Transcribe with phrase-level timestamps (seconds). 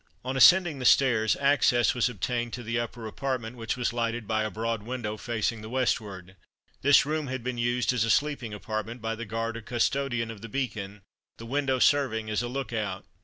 [0.25, 4.41] On ascending the stairs access was obtained to the upper apartment which was lighted by
[4.41, 6.35] a broad window facing the westward.
[6.81, 10.41] This room had been used as a sleeping apartment by the guard or custodian of
[10.41, 11.03] the Beacon,
[11.37, 13.05] the window serving as a look out.